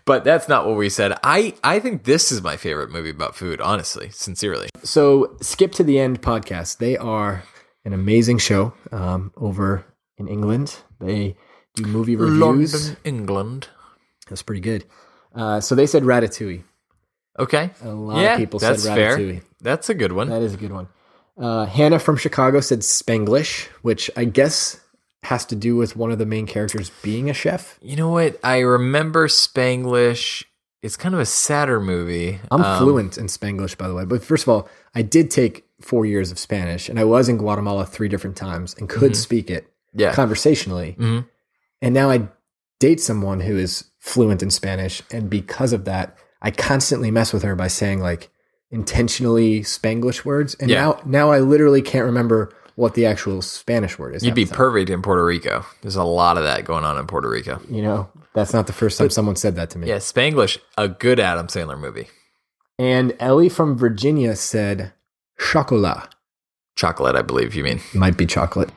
[0.06, 1.18] But that's not what we said.
[1.24, 4.70] I I think this is my favorite movie about food, honestly, sincerely.
[4.84, 6.78] So, Skip to the End podcast.
[6.78, 7.44] They are
[7.86, 9.86] an amazing show um, over
[10.18, 10.78] in England.
[11.00, 11.36] They
[11.76, 12.90] do movie reviews.
[12.90, 13.68] In England.
[14.30, 14.86] That's pretty good.
[15.36, 16.64] Uh, so they said Ratatouille.
[17.40, 17.72] Okay.
[17.84, 19.18] A lot yeah, of people said that's fair.
[19.18, 19.42] Ratatouille.
[19.62, 20.30] That's a good one.
[20.30, 20.88] That is a good one.
[21.38, 24.80] Uh, Hannah from Chicago said Spanglish, which I guess
[25.24, 27.78] has to do with one of the main characters being a chef.
[27.82, 28.40] you know what?
[28.44, 30.44] I remember Spanglish.
[30.82, 32.40] It's kind of a sadder movie.
[32.52, 34.04] I'm Um, fluent in Spanglish, by the way.
[34.06, 37.38] But first of all, I did take four years of Spanish, and I was in
[37.38, 40.00] Guatemala three different times and could speak it Mm-hmm.
[40.02, 40.14] Yeah.
[40.14, 40.96] conversationally.
[41.00, 41.26] Mhm.
[41.82, 42.28] And now I
[42.80, 47.44] date someone who is fluent in Spanish, and because of that, I constantly mess with
[47.44, 48.30] her by saying like
[48.72, 50.56] intentionally Spanglish words.
[50.60, 50.82] And Yeah.
[50.82, 54.24] now, now I literally can't remember what the actual Spanish word is.
[54.24, 55.66] You'd be the perfect in Puerto Rico.
[55.82, 57.62] There's a lot of that going on in Puerto Rico.
[57.70, 59.88] You know, that's not the first time someone said that to me.
[59.88, 62.08] Yeah, Spanglish, a good Adam Sandler movie.
[62.80, 64.94] And Ellie from Virginia said
[65.40, 66.14] chocolat.
[66.76, 67.82] Chocolate, I believe you mean.
[67.94, 68.72] Might be chocolate.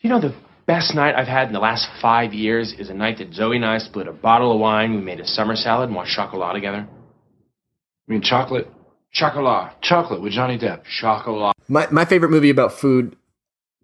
[0.00, 0.34] You know, the
[0.66, 3.64] best night I've had in the last five years is a night that Zoe and
[3.64, 6.86] I split a bottle of wine, we made a summer salad, and watched chocolat together.
[6.86, 8.68] I mean, chocolate.
[9.12, 9.80] Chocolat.
[9.82, 10.84] Chocolate with Johnny Depp.
[11.00, 11.54] Chocolat.
[11.66, 13.16] My my favorite movie about food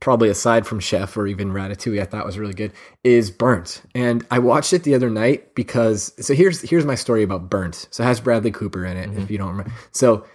[0.01, 3.83] probably aside from Chef or even Ratatouille, I thought was really good, is Burnt.
[3.95, 7.89] And I watched it the other night because so here's here's my story about Burnt.
[7.91, 9.33] So it has Bradley Cooper in it, if mm-hmm.
[9.33, 9.73] you don't remember.
[9.93, 10.27] So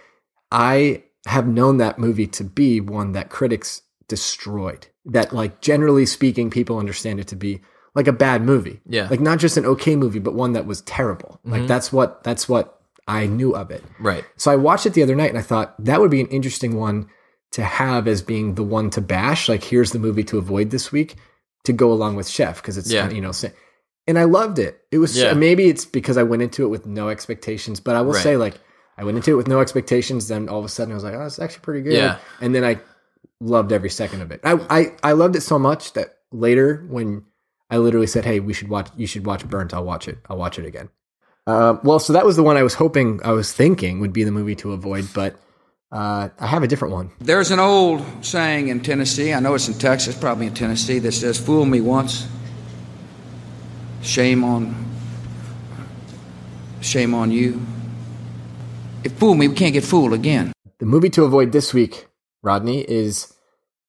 [0.50, 4.88] I have known that movie to be one that critics destroyed.
[5.04, 7.60] That like generally speaking, people understand it to be
[7.94, 8.80] like a bad movie.
[8.86, 9.08] Yeah.
[9.08, 11.40] Like not just an okay movie, but one that was terrible.
[11.44, 11.66] Like mm-hmm.
[11.66, 13.82] that's what that's what I knew of it.
[13.98, 14.24] Right.
[14.36, 16.76] So I watched it the other night and I thought that would be an interesting
[16.76, 17.08] one
[17.52, 19.48] to have as being the one to bash.
[19.48, 21.16] Like, here's the movie to avoid this week
[21.64, 23.08] to go along with Chef because it's, Yeah.
[23.10, 23.32] you know,
[24.08, 24.80] and I loved it.
[24.90, 25.32] It was Yeah.
[25.34, 28.22] maybe it's because I went into it with no expectations, but I will Right.
[28.22, 28.54] say, like,
[28.98, 30.28] I went into it with no expectations.
[30.28, 31.92] Then all of a sudden I was like, oh, it's actually pretty good.
[31.94, 32.16] Yeah.
[32.40, 32.78] And then I
[33.40, 34.40] loved every second of it.
[34.44, 37.24] I, I, I loved it so much that later when
[37.70, 39.72] I literally said, Hey, we should watch, you should watch Burnt.
[39.72, 40.18] I'll watch it.
[40.28, 40.88] I'll watch it again.
[41.46, 44.24] Uh, well, so that was the one I was hoping, I was thinking would be
[44.24, 45.36] the movie to avoid, but
[45.92, 47.10] uh, I have a different one.
[47.20, 51.12] There's an old saying in Tennessee, I know it's in Texas, probably in Tennessee, that
[51.12, 52.26] says, Fool me once,
[54.02, 54.88] shame on
[56.80, 57.60] shame on you.
[59.04, 60.52] If fool me, we can't get fooled again.
[60.78, 62.06] The movie to avoid this week,
[62.42, 63.32] Rodney, is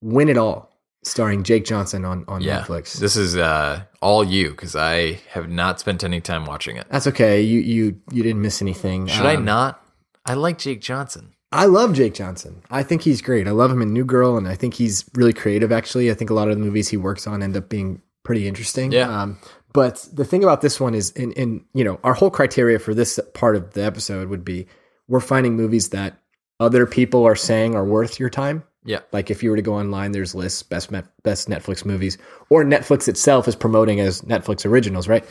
[0.02, 0.70] Win It All,
[1.04, 2.62] starring Jake Johnson on, on Yeah.
[2.62, 3.00] Netflix.
[3.00, 6.86] This is uh, all you because I have not spent any time watching it.
[6.90, 7.42] That's okay.
[7.42, 9.08] You you you didn't miss anything.
[9.08, 9.84] Should I Um, not?
[10.26, 11.34] I like Jake Johnson.
[11.54, 12.64] I love Jake Johnson.
[12.72, 13.48] I think he's great.
[13.48, 15.72] I love him in New Girl, and I think he's really creative.
[15.72, 18.48] Actually, I think a lot of the movies he works on end up being pretty
[18.48, 18.92] interesting.
[18.92, 19.22] Yeah.
[19.22, 19.38] Um,
[19.72, 22.94] but the thing about this one is, in in you know, our whole criteria for
[22.94, 24.68] this part of the episode would be
[25.08, 26.18] we're finding movies that
[26.60, 28.64] other people are saying are worth your time.
[28.84, 29.00] Yeah.
[29.12, 30.92] Like if you were to go online, there's lists best
[31.24, 32.18] best Netflix movies,
[32.50, 35.24] or Netflix itself is promoting as Netflix originals, right?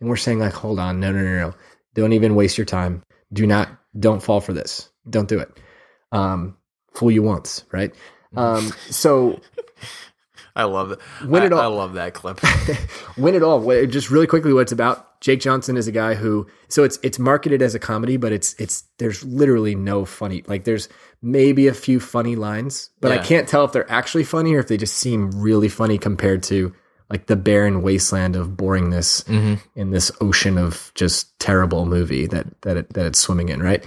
[0.00, 1.54] And we're saying like, hold on, no, no, no, no,
[1.94, 3.02] don't even waste your time.
[3.32, 4.90] Do not, don't fall for this.
[5.08, 5.58] Don't do it.
[6.12, 6.56] Um,
[6.92, 7.94] fool you once, right?
[8.36, 9.40] Um, so
[10.56, 11.00] I love that.
[11.24, 11.60] Win I, it all.
[11.60, 12.40] I love that clip.
[13.16, 13.86] win it all.
[13.86, 15.20] Just really quickly, what it's about.
[15.20, 18.54] Jake Johnson is a guy who, so it's it's marketed as a comedy, but it's
[18.54, 20.42] it's there's literally no funny.
[20.46, 20.88] Like there's
[21.20, 24.68] maybe a few funny lines, but I can't tell if they're actually funny or if
[24.68, 26.74] they just seem really funny compared to
[27.10, 29.28] like the barren wasteland of boringness
[29.74, 33.84] in this ocean of just terrible movie that that it, that it's swimming in, right?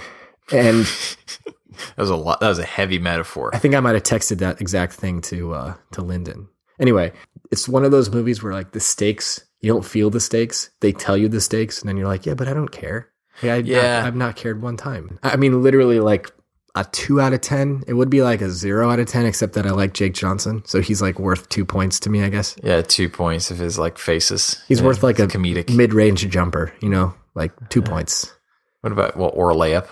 [0.51, 0.85] And
[1.95, 2.39] That was a lot.
[2.39, 3.51] That was a heavy metaphor.
[3.53, 6.47] I think I might have texted that exact thing to uh, to Lyndon.
[6.79, 7.11] Anyway,
[7.51, 10.69] it's one of those movies where like the stakes, you don't feel the stakes.
[10.81, 13.09] They tell you the stakes, and then you're like, yeah, but I don't care.
[13.41, 13.99] Like, I, Yeah.
[13.99, 15.19] I, have not cared one time.
[15.23, 16.31] I mean, literally, like
[16.75, 17.83] a two out of ten.
[17.87, 20.63] It would be like a zero out of ten, except that I like Jake Johnson,
[20.65, 22.55] so he's like worth two points to me, I guess.
[22.63, 24.61] Yeah, two points of his like faces.
[24.67, 25.73] He's Yeah, worth like a comedic.
[25.75, 28.33] mid range jumper, you know, like two points.
[28.81, 29.87] what about well, or a layup,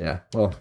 [0.00, 0.20] Yeah.
[0.34, 0.54] Well,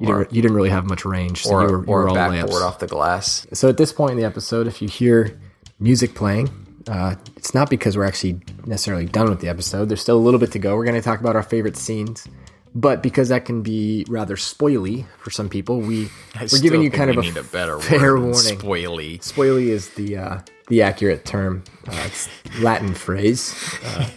[0.00, 2.02] you Or- didn't you didn't really have much range, so or you were, you or
[2.02, 3.46] were all backboard off the glass.
[3.52, 5.38] So at this point in the episode, if you hear
[5.80, 6.48] music playing,
[6.88, 9.88] uh, it's not because we're actually necessarily done with the episode.
[9.88, 10.76] There's still a little bit to go.
[10.76, 12.26] We're going to talk about our favorite scenes,
[12.74, 16.90] but because that can be rather spoily for some people, we I we're giving you
[16.90, 18.32] kind of a a better fair warning.
[18.58, 19.18] Spoily.
[19.20, 21.64] Spoily is the uh, the accurate term.
[21.88, 22.28] Uh, it's
[22.60, 23.54] Latin phrase.
[23.84, 24.08] Uh,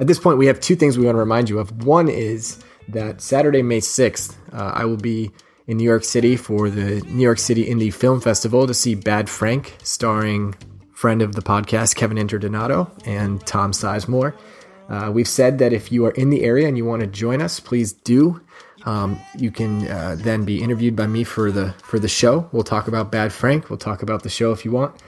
[0.00, 1.84] at this point, we have two things we want to remind you of.
[1.84, 5.30] One is that Saturday, May sixth, uh, I will be
[5.66, 9.28] in New York City for the New York City Indie Film Festival to see Bad
[9.28, 10.54] Frank, starring
[10.92, 14.34] friend of the podcast Kevin Interdonato and Tom Sizemore.
[14.88, 17.40] Uh, we've said that if you are in the area and you want to join
[17.40, 18.40] us, please do.
[18.84, 22.48] Um, you can uh, then be interviewed by me for the for the show.
[22.52, 23.70] We'll talk about Bad Frank.
[23.70, 25.00] We'll talk about the show if you want.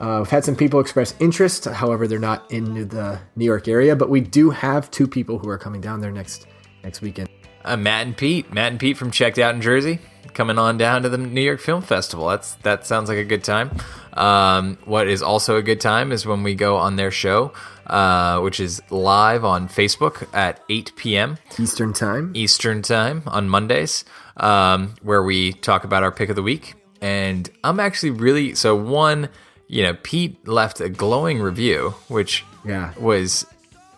[0.00, 3.94] Uh, we've had some people express interest, however, they're not in the New York area.
[3.94, 6.46] But we do have two people who are coming down there next
[6.82, 7.28] next weekend.
[7.64, 9.98] Uh, Matt and Pete, Matt and Pete from Checked Out in Jersey,
[10.32, 12.28] coming on down to the New York Film Festival.
[12.28, 13.70] That's that sounds like a good time.
[14.14, 17.52] Um, what is also a good time is when we go on their show,
[17.86, 21.36] uh, which is live on Facebook at 8 p.m.
[21.58, 22.32] Eastern time.
[22.34, 24.04] Eastern time on Mondays,
[24.38, 26.74] um, where we talk about our pick of the week.
[27.02, 29.28] And I'm actually really so one.
[29.68, 32.92] You know, Pete left a glowing review, which Yeah.
[32.98, 33.46] was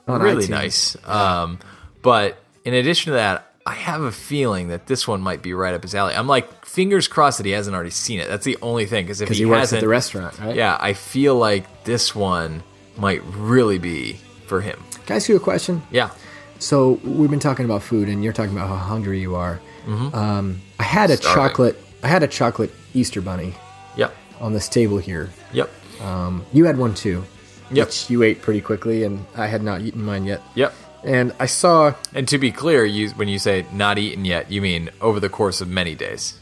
[0.07, 0.51] On really iTunes.
[0.51, 0.97] nice.
[1.09, 1.59] Um,
[2.03, 5.73] but in addition to that, I have a feeling that this one might be right
[5.75, 6.15] up his alley.
[6.15, 8.29] I'm like fingers crossed that he hasn't already seen it.
[8.29, 10.57] That's the only thing because if he, he works hasn't, at the restaurant, right?
[10.57, 12.63] yeah, I feel like this one
[12.97, 14.15] might really be
[14.47, 14.83] for him.
[15.07, 15.83] Can I ask you a question?
[15.91, 16.11] Yeah,
[16.59, 19.61] So we've been talking about food, and you're talking about how hungry you are.
[19.87, 21.23] Um, I had a Mm-hmm.
[21.23, 21.43] Starving.
[21.51, 21.85] chocolate.
[22.03, 23.55] I had a chocolate Easter bunny
[23.97, 25.31] yep, on this table here.
[25.53, 25.71] yep,
[26.01, 27.25] Um, you had one too,
[27.71, 27.87] Yep.
[27.87, 30.43] which you ate pretty quickly, and I had not eaten mine yet.
[30.55, 30.75] yep.
[31.05, 34.63] And I saw, And to be clear, you when you say not eaten yet, you
[34.63, 36.39] mean over the course of many days.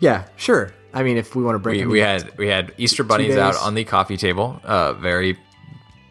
[0.00, 3.04] yeah, sure, I mean, if we want to break, we, we had we had Easter
[3.04, 5.38] bunnies out on the coffee table, uh, very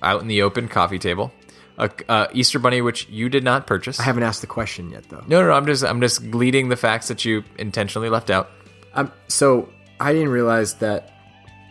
[0.02, 1.32] out in the open coffee table.
[1.78, 4.00] A uh, Easter bunny which you did not purchase.
[4.00, 5.24] I haven't asked the question yet, though.
[5.28, 8.50] No, no, no, I'm just I'm just leading the facts that you intentionally left out.
[8.94, 11.14] Um, so I didn't realize that.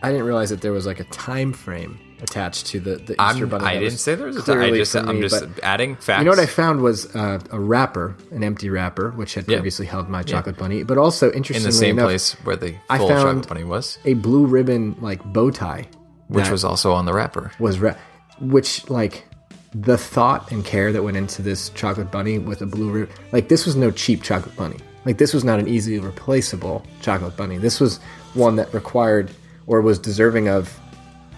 [0.03, 3.47] I didn't realize that there was like a time frame attached to the, the Easter
[3.47, 3.65] bunny.
[3.65, 4.59] I didn't say there was a time.
[4.61, 6.19] I just, I'm me, just adding facts.
[6.19, 9.57] You know what I found was uh, a wrapper, an empty wrapper, which had Yeah.
[9.57, 10.23] previously held my Yeah.
[10.23, 10.83] chocolate bunny.
[10.83, 13.97] But also, in interestingly the same enough, place where the I full chocolate bunny was,
[14.05, 15.87] a blue ribbon like bow tie,
[16.27, 17.51] which was also on the wrapper.
[17.59, 17.95] was ra-
[18.39, 19.25] which like
[19.73, 23.15] the thought and care that went into this chocolate bunny with a blue ribbon.
[23.31, 24.77] Like this was no cheap chocolate bunny.
[25.05, 27.57] Like this was not an easily replaceable chocolate bunny.
[27.57, 27.99] This was
[28.33, 29.31] one that required
[29.67, 30.77] or was deserving of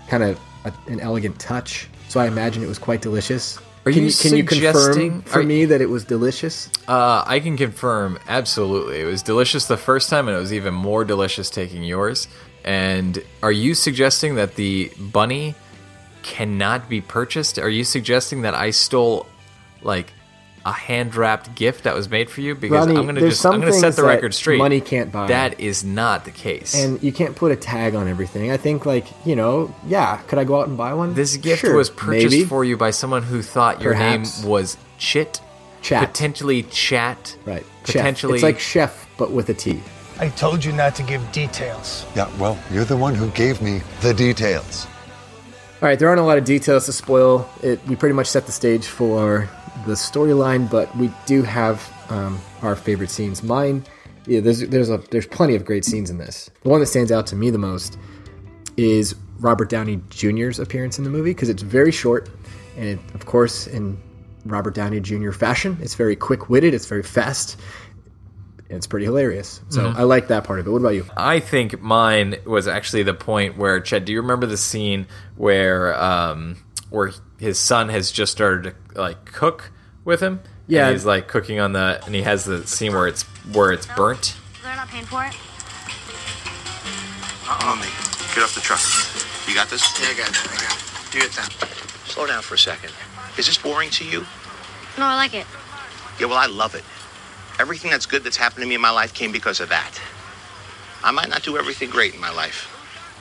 [0.10, 1.88] kind of a, an elegant touch.
[2.08, 3.58] So I imagine it was quite delicious.
[3.86, 6.70] Are can you can you confirm for are- me that it was delicious?
[6.88, 9.02] Uh, I can confirm absolutely.
[9.02, 12.28] It was delicious the first time, and it was even more delicious taking yours.
[12.64, 15.54] And are you suggesting that the bunny
[16.22, 17.60] cannot be purchased?
[17.60, 19.28] Are you suggesting that I stole
[19.82, 20.14] like
[20.66, 22.56] a hand wrapped gift that was made for you?
[22.56, 24.58] Because Rodney, I'm gonna just I'm gonna set the record straight.
[24.58, 25.28] money can't buy.
[25.28, 26.74] That is not the case.
[26.74, 28.52] And you can't put a tag on everything.
[28.52, 31.14] I think like, you know, yeah, could I go out and buy one?
[31.16, 32.46] this gift Sure, was purchased maybe.
[32.46, 34.42] for you by someone who thought your Perhaps.
[34.42, 35.42] name was Chit,
[35.82, 36.08] Chat.
[36.08, 37.66] potentially Chat, Right.
[37.84, 38.50] Potentially, Chef.
[38.50, 39.82] It's like chef but with a T.
[40.20, 42.06] I told you not to give details.
[42.16, 44.88] Yeah, well, you're the one who gave me the details.
[45.82, 47.50] All right, there aren't a lot of details to spoil.
[47.62, 49.50] It we pretty much set the stage for
[49.86, 53.44] the storyline, but we do have um, our favorite scenes.
[53.44, 53.84] Mine,
[54.26, 56.50] yeah, there's there's a there's plenty of great scenes in this.
[56.64, 57.98] The one that stands out to me the most
[58.78, 62.30] is Robert Downey Jr.'s appearance in the movie because it's very short,
[62.78, 63.98] and it, of course, in
[64.46, 65.32] Robert Downey Jr.
[65.32, 67.58] fashion, it's very quick witted, it's very fast,
[68.70, 69.62] and it's pretty hilarious.
[69.70, 69.96] So Mhm.
[69.96, 70.70] I like that part of it.
[70.72, 71.06] What about you?
[71.16, 74.06] I think mine was actually the point where Chad.
[74.06, 76.58] Do you remember the scene where um,
[76.94, 79.72] where his son has just started to like cook
[80.06, 80.40] with him?
[80.68, 80.86] Yeah.
[80.86, 83.88] and he's like cooking on the, and he has the scene where it's where it's
[83.88, 84.38] burnt.
[84.62, 85.34] They're not paying for it?
[87.50, 87.88] Uh-uh, me.
[88.36, 88.80] Get off the truck.
[89.50, 89.82] You got this?
[90.00, 90.38] Yeah, I got it.
[90.38, 91.12] I got it.
[91.12, 91.68] Do your thing.
[92.06, 92.92] Slow down for a second.
[93.40, 94.22] Is this boring to you?
[95.00, 95.48] No, I like it.
[96.20, 96.84] Yeah, well, I love it.
[97.60, 100.00] Everything that's good that's happened to me in my life came because of that.
[101.04, 102.70] I might not do everything great in my life.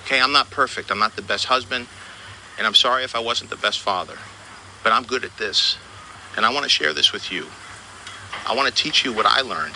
[0.05, 0.91] Okay, I'm not perfect.
[0.91, 1.87] I'm not the best husband,
[2.63, 4.15] and I'm sorry if I wasn't the best father.
[4.85, 5.79] But I'm good at this,
[6.37, 7.49] and I want to share this with you.
[8.47, 9.75] I want to teach you what I learned.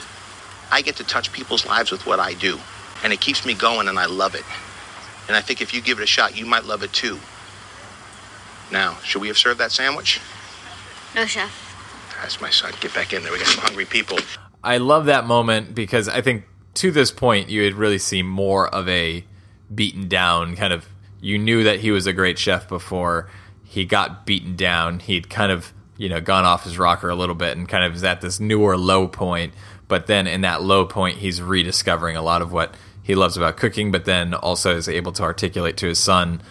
[0.71, 2.61] I get to touch people's lives with what I do,
[3.03, 4.45] and it keeps me going, and I love it.
[5.27, 7.19] And I think if you give it a shot, you might love it too.
[8.71, 10.21] Now, should we have served that sandwich?
[11.13, 11.51] No, chef.
[12.23, 12.73] That's my son.
[12.81, 13.33] Get back in there.
[13.33, 14.19] We got some hungry people.
[14.63, 16.45] I love that moment because I think
[16.75, 19.25] to this point you had really seen more of a
[19.75, 20.87] beaten down kind of.
[21.21, 23.31] You knew that he was a great chef before
[23.65, 25.01] he got beaten down.
[25.01, 27.95] He'd kind of you know gone off his rocker a little bit and kind of
[27.95, 29.55] is at this newer low point.
[29.89, 33.57] But then in that low point, he's rediscovering a lot of what he loves about
[33.57, 33.93] cooking.
[33.93, 36.43] But then also is able to articulate to his son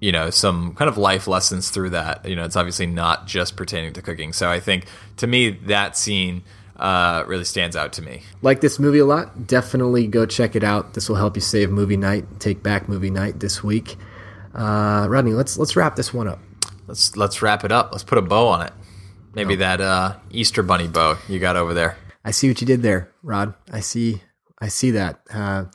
[0.00, 3.56] you know some kind of life lessons through that you know it's obviously not just
[3.56, 6.42] pertaining to cooking so i think to me that scene
[6.78, 10.64] uh, really stands out to me like this movie a lot, definitely go check it
[10.64, 10.94] out.
[10.94, 13.96] This will help you save movie night, take back movie night this week.
[14.54, 16.38] Uh, Rodney, let's let's wrap this one up.
[16.86, 18.72] let's let's wrap it up let's put a bow on it
[19.34, 22.82] maybe that uh, easter bunny bow you got over there I see what you did
[22.82, 23.54] there, Rod.
[23.70, 24.20] I see,
[24.58, 25.20] I see that.
[25.32, 25.66] Uh,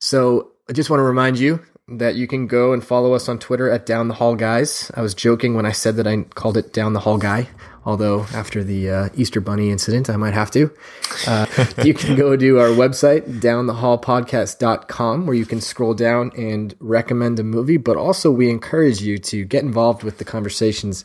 [0.00, 3.38] so I just want to remind you that you can go and follow us on
[3.38, 4.90] Twitter at Down the Hall Guys.
[4.94, 7.48] I was joking when I said that I called it Down the Hall Guy,
[7.84, 10.70] although after the uh, Easter Bunny incident, I might have to.
[11.26, 11.46] Uh,
[11.84, 17.44] you can go to our website, downthehallpodcast.com, where you can scroll down and recommend a
[17.44, 21.04] movie, but also we encourage you to get involved with the conversations,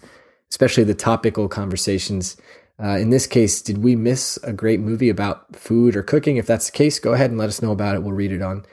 [0.49, 2.37] especially the topical conversations.
[2.81, 6.37] Uh, in this case, did we miss a great movie about food or cooking?
[6.37, 8.03] If that's the case, go ahead and let us know about it.
[8.03, 8.65] We'll read it on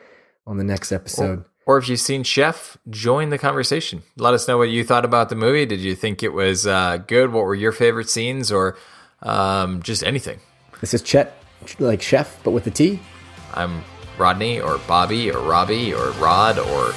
[0.47, 1.45] on the next episode.
[1.67, 4.03] Or if you've seen chef join the conversation.
[4.17, 5.67] Let us know what you thought about the movie.
[5.67, 7.33] Did you think it was uh, good?
[7.33, 8.51] What were your favorite scenes?
[8.51, 8.77] Or
[9.23, 10.39] um, just anything.
[10.81, 11.37] This is Chet,
[11.79, 13.01] like chef, but with a T.
[13.55, 13.83] i'm
[14.19, 16.93] rodney or bobby or robbie or rod or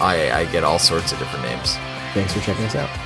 [0.00, 1.76] i, I get all sorts of different names.
[2.14, 3.05] Thanks for checking us out.